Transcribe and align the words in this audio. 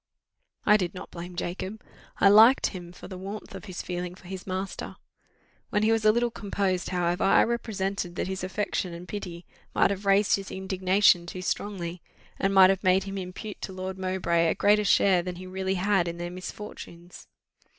I 0.65 0.77
did 0.77 0.95
not 0.95 1.11
blame 1.11 1.35
Jacob 1.35 1.79
I 2.19 2.27
liked 2.27 2.65
him 2.73 2.91
for 2.91 3.07
the 3.07 3.19
warmth 3.19 3.53
of 3.53 3.65
his 3.65 3.83
feeling 3.83 4.15
for 4.15 4.25
his 4.25 4.47
master. 4.47 4.95
When 5.69 5.83
he 5.83 5.91
was 5.91 6.03
a 6.03 6.11
little 6.11 6.31
composed, 6.31 6.89
however, 6.89 7.23
I 7.23 7.43
represented 7.43 8.15
that 8.15 8.25
his 8.25 8.43
affection 8.43 8.95
and 8.95 9.07
pity 9.07 9.45
might 9.75 9.91
have 9.91 10.07
raised 10.07 10.37
his 10.37 10.49
indignation 10.49 11.27
too 11.27 11.43
strongly, 11.43 12.01
and 12.39 12.51
might 12.51 12.71
have 12.71 12.83
made 12.83 13.03
him 13.03 13.19
impute 13.19 13.61
to 13.61 13.73
Lord 13.73 13.99
Mowbray 13.99 14.47
a 14.47 14.55
greater 14.55 14.85
share 14.85 15.21
than 15.21 15.35
he 15.35 15.45
really 15.45 15.75
had 15.75 16.07
in 16.07 16.17
their 16.17 16.31
misfortunes. 16.31 17.27